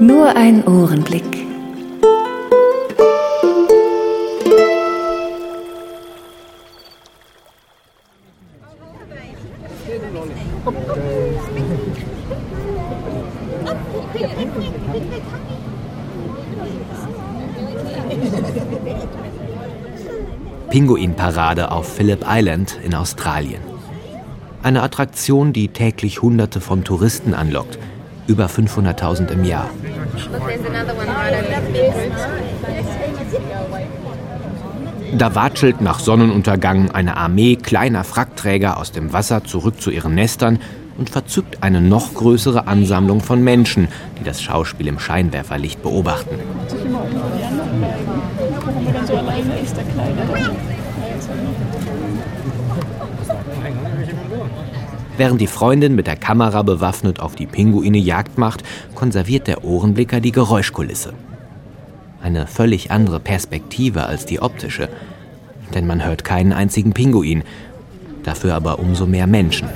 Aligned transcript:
Nur 0.00 0.36
ein 0.36 0.64
Ohrenblick. 0.64 1.24
Pinguinparade 20.70 21.72
auf 21.72 21.92
Phillip 21.92 22.24
Island 22.28 22.78
in 22.84 22.94
Australien. 22.94 23.60
Eine 24.62 24.82
Attraktion, 24.82 25.52
die 25.52 25.68
täglich 25.68 26.22
Hunderte 26.22 26.60
von 26.60 26.84
Touristen 26.84 27.34
anlockt, 27.34 27.78
über 28.28 28.46
500.000 28.46 29.32
im 29.32 29.44
Jahr. 29.44 29.68
Da 35.16 35.34
watschelt 35.34 35.80
nach 35.80 36.00
Sonnenuntergang 36.00 36.90
eine 36.90 37.16
Armee 37.16 37.56
kleiner 37.56 38.04
Frackträger 38.04 38.76
aus 38.76 38.92
dem 38.92 39.12
Wasser 39.12 39.44
zurück 39.44 39.80
zu 39.80 39.90
ihren 39.90 40.14
Nestern 40.14 40.58
und 40.98 41.10
verzückt 41.10 41.62
eine 41.62 41.80
noch 41.80 42.14
größere 42.14 42.66
Ansammlung 42.66 43.20
von 43.20 43.42
Menschen, 43.42 43.88
die 44.18 44.24
das 44.24 44.42
Schauspiel 44.42 44.88
im 44.88 44.98
Scheinwerferlicht 44.98 45.82
beobachten. 45.82 46.38
Während 55.18 55.40
die 55.40 55.48
Freundin 55.48 55.96
mit 55.96 56.06
der 56.06 56.14
Kamera 56.14 56.62
bewaffnet 56.62 57.18
auf 57.18 57.34
die 57.34 57.46
Pinguine 57.46 57.98
Jagd 57.98 58.38
macht, 58.38 58.62
konserviert 58.94 59.48
der 59.48 59.64
Ohrenblicker 59.64 60.20
die 60.20 60.30
Geräuschkulisse. 60.30 61.12
Eine 62.22 62.46
völlig 62.46 62.92
andere 62.92 63.18
Perspektive 63.18 64.06
als 64.06 64.26
die 64.26 64.40
optische, 64.40 64.88
denn 65.74 65.88
man 65.88 66.04
hört 66.04 66.22
keinen 66.22 66.52
einzigen 66.52 66.92
Pinguin, 66.92 67.42
dafür 68.22 68.54
aber 68.54 68.78
umso 68.78 69.06
mehr 69.06 69.26
Menschen. 69.26 69.68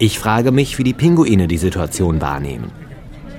Ich 0.00 0.18
frage 0.18 0.50
mich, 0.50 0.78
wie 0.78 0.84
die 0.84 0.94
Pinguine 0.94 1.46
die 1.46 1.58
Situation 1.58 2.20
wahrnehmen. 2.20 2.72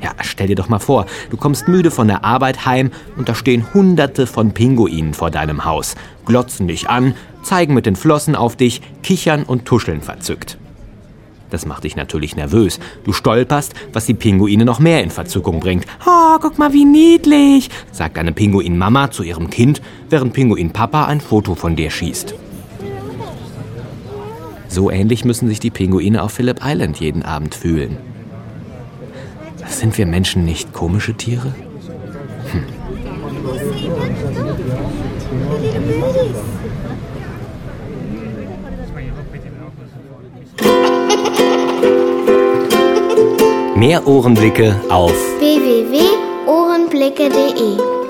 Ja, 0.03 0.11
stell 0.19 0.47
dir 0.47 0.55
doch 0.55 0.67
mal 0.67 0.79
vor, 0.79 1.05
du 1.29 1.37
kommst 1.37 1.69
müde 1.69 1.89
von 1.89 2.09
der 2.09 2.25
Arbeit 2.25 2.65
heim 2.65 2.91
und 3.15 3.29
da 3.29 3.35
stehen 3.35 3.73
hunderte 3.73 4.27
von 4.27 4.51
Pinguinen 4.51 5.13
vor 5.13 5.31
deinem 5.31 5.63
Haus, 5.63 5.95
glotzen 6.25 6.67
dich 6.67 6.89
an, 6.89 7.15
zeigen 7.41 7.73
mit 7.73 7.85
den 7.85 7.95
Flossen 7.95 8.35
auf 8.35 8.57
dich, 8.57 8.81
kichern 9.01 9.43
und 9.43 9.63
tuscheln 9.63 10.01
verzückt. 10.01 10.57
Das 11.51 11.65
macht 11.65 11.85
dich 11.85 11.95
natürlich 11.95 12.35
nervös. 12.35 12.81
Du 13.05 13.13
stolperst, 13.13 13.75
was 13.93 14.05
die 14.05 14.13
Pinguine 14.13 14.65
noch 14.65 14.79
mehr 14.79 15.03
in 15.03 15.09
Verzückung 15.09 15.61
bringt. 15.61 15.85
Oh, 16.05 16.37
guck 16.41 16.57
mal, 16.57 16.73
wie 16.73 16.83
niedlich, 16.83 17.69
sagt 17.93 18.17
eine 18.17 18.33
Pinguin-Mama 18.33 19.11
zu 19.11 19.23
ihrem 19.23 19.49
Kind, 19.49 19.81
während 20.09 20.33
Pinguin-Papa 20.33 21.05
ein 21.05 21.21
Foto 21.21 21.55
von 21.55 21.77
dir 21.77 21.91
schießt. 21.91 22.33
So 24.67 24.91
ähnlich 24.91 25.23
müssen 25.23 25.47
sich 25.47 25.61
die 25.61 25.69
Pinguine 25.69 26.23
auf 26.23 26.33
Phillip 26.33 26.59
Island 26.61 26.99
jeden 26.99 27.23
Abend 27.23 27.55
fühlen. 27.55 28.12
Sind 29.73 29.97
wir 29.97 30.05
Menschen 30.05 30.45
nicht 30.45 30.71
komische 30.71 31.15
Tiere? 31.15 31.51
Hm. 32.51 32.63
Mehr 43.75 44.07
Ohrenblicke 44.07 44.79
auf 44.89 45.11
www.ohrenblicke.de 45.39 48.02